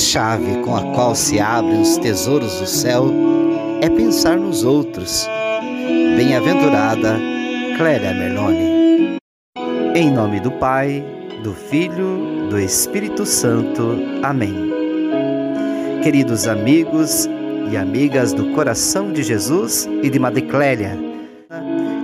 chave 0.00 0.62
com 0.62 0.74
a 0.74 0.92
qual 0.94 1.14
se 1.14 1.38
abrem 1.38 1.80
os 1.80 1.98
tesouros 1.98 2.58
do 2.58 2.66
céu 2.66 3.06
é 3.80 3.88
pensar 3.88 4.36
nos 4.36 4.64
outros. 4.64 5.28
Bem-aventurada 6.16 7.18
Clélia 7.76 8.12
Merlone. 8.12 9.18
Em 9.94 10.10
nome 10.10 10.40
do 10.40 10.50
Pai, 10.52 11.04
do 11.42 11.52
Filho, 11.52 12.48
do 12.48 12.58
Espírito 12.58 13.26
Santo. 13.26 13.98
Amém. 14.22 14.70
Queridos 16.02 16.46
amigos 16.46 17.28
e 17.70 17.76
amigas 17.76 18.32
do 18.32 18.52
coração 18.52 19.12
de 19.12 19.22
Jesus 19.22 19.88
e 20.02 20.08
de 20.08 20.18
Madre 20.18 20.42
Clélia, 20.42 20.98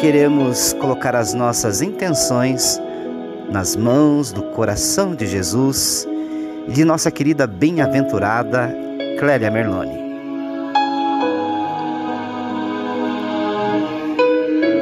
queremos 0.00 0.72
colocar 0.74 1.14
as 1.14 1.34
nossas 1.34 1.82
intenções 1.82 2.80
nas 3.50 3.74
mãos 3.76 4.32
do 4.32 4.42
coração 4.42 5.14
de 5.14 5.26
Jesus 5.26 6.06
de 6.68 6.84
nossa 6.84 7.10
querida 7.10 7.46
bem-aventurada 7.46 8.74
Clélia 9.18 9.50
Merlone. 9.50 9.98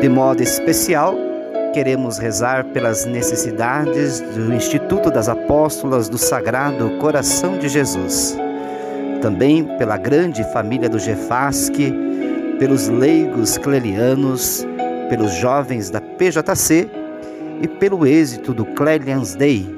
De 0.00 0.08
modo 0.08 0.42
especial, 0.42 1.16
queremos 1.72 2.18
rezar 2.18 2.64
pelas 2.66 3.04
necessidades 3.04 4.20
do 4.20 4.52
Instituto 4.52 5.10
das 5.10 5.28
Apóstolas 5.28 6.08
do 6.08 6.18
Sagrado 6.18 6.90
Coração 6.98 7.58
de 7.58 7.68
Jesus. 7.68 8.36
Também 9.20 9.64
pela 9.76 9.96
grande 9.96 10.44
família 10.52 10.88
do 10.88 10.98
GEFASC, 10.98 11.74
pelos 12.58 12.88
leigos 12.88 13.58
clelianos, 13.58 14.66
pelos 15.08 15.32
jovens 15.34 15.90
da 15.90 16.00
PJC 16.00 16.88
e 17.60 17.66
pelo 17.66 18.06
êxito 18.06 18.54
do 18.54 18.64
Clelians 18.64 19.34
Day 19.34 19.77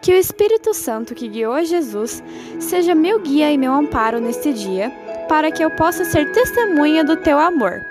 Que 0.00 0.12
o 0.12 0.16
Espírito 0.16 0.72
Santo 0.74 1.14
que 1.14 1.28
guiou 1.28 1.52
a 1.52 1.64
Jesus 1.64 2.22
seja 2.60 2.94
meu 2.94 3.20
guia 3.20 3.50
e 3.50 3.58
meu 3.58 3.72
amparo 3.72 4.20
neste 4.20 4.52
dia, 4.52 4.90
para 5.28 5.50
que 5.50 5.64
eu 5.64 5.70
possa 5.70 6.04
ser 6.04 6.30
testemunha 6.32 7.02
do 7.02 7.16
teu 7.16 7.38
amor 7.38 7.82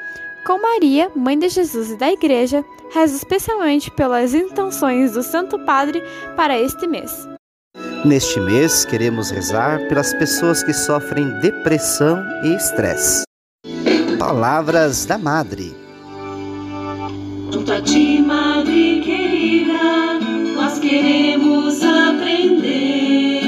com 0.45 0.61
Maria, 0.61 1.09
mãe 1.15 1.37
de 1.37 1.49
Jesus 1.49 1.89
e 1.89 1.97
da 1.97 2.11
Igreja, 2.11 2.63
rezo 2.93 3.15
especialmente 3.15 3.89
pelas 3.89 4.33
intenções 4.35 5.13
do 5.13 5.23
Santo 5.23 5.57
Padre 5.65 6.03
para 6.35 6.57
este 6.57 6.85
mês. 6.85 7.27
Neste 8.05 8.39
mês, 8.39 8.85
queremos 8.85 9.31
rezar 9.31 9.87
pelas 9.87 10.13
pessoas 10.13 10.61
que 10.61 10.71
sofrem 10.71 11.27
depressão 11.39 12.23
e 12.43 12.55
estresse. 12.55 13.23
Palavras 14.19 15.05
da 15.05 15.17
Madre. 15.17 15.75
Junto 17.51 17.73
a 17.73 17.81
ti, 17.81 18.21
Madre 18.21 19.01
querida, 19.03 20.14
queremos 20.87 21.81
aprender 21.81 23.41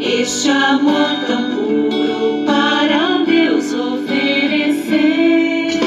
este 0.00 0.50
amor 0.50 1.24
tão 1.28 1.54
puro 1.54 2.44
para 2.44 3.22
Deus 3.24 3.72
oferecer. 3.72 5.78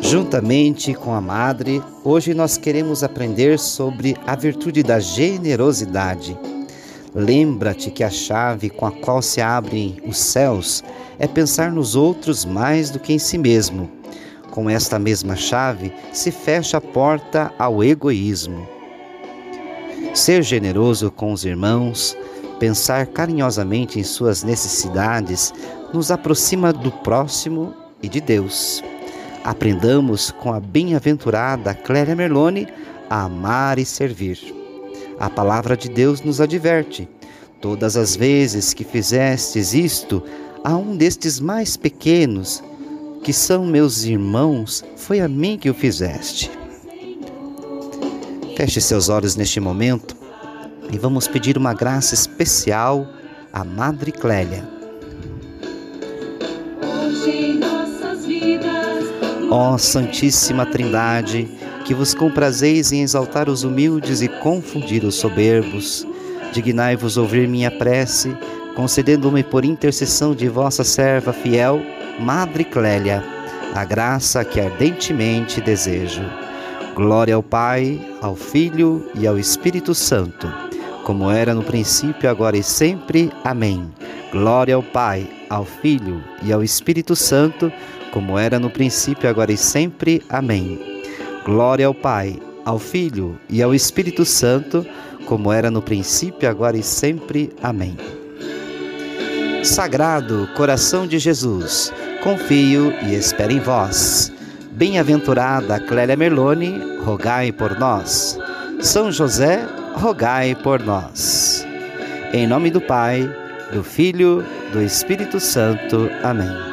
Juntamente 0.00 0.94
com 0.94 1.12
a 1.12 1.20
Madre, 1.20 1.82
hoje 2.04 2.32
nós 2.34 2.56
queremos 2.56 3.02
aprender 3.02 3.58
sobre 3.58 4.16
a 4.24 4.36
virtude 4.36 4.84
da 4.84 5.00
generosidade. 5.00 6.38
Lembra-te 7.12 7.90
que 7.90 8.04
a 8.04 8.10
chave 8.10 8.70
com 8.70 8.86
a 8.86 8.92
qual 8.92 9.20
se 9.20 9.40
abrem 9.40 10.00
os 10.06 10.18
céus 10.18 10.84
é 11.18 11.26
pensar 11.26 11.72
nos 11.72 11.96
outros 11.96 12.44
mais 12.44 12.90
do 12.90 13.00
que 13.00 13.12
em 13.12 13.18
si 13.18 13.38
mesmo. 13.38 13.90
Com 14.52 14.70
esta 14.70 15.00
mesma 15.00 15.34
chave 15.34 15.92
se 16.12 16.30
fecha 16.30 16.76
a 16.76 16.80
porta 16.80 17.52
ao 17.58 17.82
egoísmo. 17.82 18.71
Ser 20.14 20.42
generoso 20.42 21.10
com 21.10 21.32
os 21.32 21.44
irmãos, 21.44 22.16
pensar 22.58 23.06
carinhosamente 23.06 23.98
em 23.98 24.04
suas 24.04 24.42
necessidades, 24.42 25.54
nos 25.92 26.10
aproxima 26.10 26.70
do 26.70 26.92
próximo 26.92 27.74
e 28.02 28.08
de 28.08 28.20
Deus. 28.20 28.84
Aprendamos 29.42 30.30
com 30.30 30.52
a 30.52 30.60
bem-aventurada 30.60 31.74
Clélia 31.74 32.14
Merlone 32.14 32.68
a 33.08 33.24
amar 33.24 33.78
e 33.78 33.86
servir. 33.86 34.38
A 35.18 35.30
palavra 35.30 35.78
de 35.78 35.88
Deus 35.88 36.20
nos 36.20 36.42
adverte: 36.42 37.08
todas 37.60 37.96
as 37.96 38.14
vezes 38.14 38.74
que 38.74 38.84
fizestes 38.84 39.72
isto 39.72 40.22
a 40.62 40.76
um 40.76 40.94
destes 40.94 41.40
mais 41.40 41.74
pequenos, 41.74 42.62
que 43.24 43.32
são 43.32 43.64
meus 43.64 44.04
irmãos, 44.04 44.84
foi 44.94 45.20
a 45.20 45.28
mim 45.28 45.56
que 45.58 45.70
o 45.70 45.74
fizeste. 45.74 46.61
Feche 48.56 48.82
seus 48.82 49.08
olhos 49.08 49.34
neste 49.34 49.58
momento 49.58 50.14
e 50.92 50.98
vamos 50.98 51.26
pedir 51.26 51.56
uma 51.56 51.72
graça 51.72 52.14
especial 52.14 53.08
à 53.50 53.64
Madre 53.64 54.12
Clélia. 54.12 54.68
Hoje 56.82 57.54
nossas 57.54 58.26
vidas 58.26 59.04
Ó 59.50 59.78
Santíssima 59.78 60.66
Trindade, 60.66 61.48
que 61.86 61.94
vos 61.94 62.14
comprazeis 62.14 62.92
em 62.92 63.02
exaltar 63.02 63.48
os 63.48 63.64
humildes 63.64 64.20
e 64.20 64.28
confundir 64.28 65.02
os 65.02 65.14
soberbos, 65.14 66.06
dignai-vos 66.52 67.16
ouvir 67.16 67.48
minha 67.48 67.70
prece, 67.70 68.36
concedendo-me 68.76 69.42
por 69.42 69.64
intercessão 69.64 70.34
de 70.34 70.48
vossa 70.48 70.84
serva 70.84 71.32
fiel, 71.32 71.80
Madre 72.20 72.64
Clélia, 72.64 73.24
a 73.74 73.84
graça 73.84 74.44
que 74.44 74.60
ardentemente 74.60 75.58
desejo. 75.58 76.22
Glória 76.94 77.34
ao 77.34 77.42
Pai, 77.42 77.98
ao 78.20 78.36
Filho 78.36 79.10
e 79.14 79.26
ao 79.26 79.38
Espírito 79.38 79.94
Santo, 79.94 80.46
como 81.04 81.30
era 81.30 81.54
no 81.54 81.62
princípio, 81.62 82.28
agora 82.28 82.56
e 82.56 82.62
sempre. 82.62 83.32
Amém. 83.42 83.90
Glória 84.30 84.74
ao 84.74 84.82
Pai, 84.82 85.28
ao 85.48 85.64
Filho 85.64 86.22
e 86.42 86.52
ao 86.52 86.62
Espírito 86.62 87.16
Santo, 87.16 87.72
como 88.12 88.38
era 88.38 88.58
no 88.58 88.68
princípio, 88.68 89.28
agora 89.28 89.50
e 89.50 89.56
sempre. 89.56 90.22
Amém. 90.28 91.02
Glória 91.44 91.86
ao 91.86 91.94
Pai, 91.94 92.38
ao 92.64 92.78
Filho 92.78 93.38
e 93.48 93.62
ao 93.62 93.74
Espírito 93.74 94.24
Santo, 94.24 94.86
como 95.26 95.50
era 95.50 95.70
no 95.70 95.80
princípio, 95.80 96.48
agora 96.48 96.76
e 96.76 96.82
sempre. 96.82 97.50
Amém. 97.62 97.96
Sagrado 99.64 100.48
coração 100.56 101.06
de 101.06 101.18
Jesus, 101.18 101.92
confio 102.22 102.92
e 103.02 103.14
espero 103.14 103.52
em 103.52 103.60
vós. 103.60 104.31
Bem-aventurada 104.72 105.78
Clélia 105.80 106.16
Merlone, 106.16 106.98
rogai 107.04 107.52
por 107.52 107.78
nós. 107.78 108.38
São 108.80 109.12
José, 109.12 109.66
rogai 109.94 110.54
por 110.54 110.82
nós. 110.82 111.66
Em 112.32 112.46
nome 112.46 112.70
do 112.70 112.80
Pai, 112.80 113.30
do 113.70 113.84
Filho, 113.84 114.42
do 114.72 114.80
Espírito 114.80 115.38
Santo. 115.38 116.10
Amém. 116.22 116.71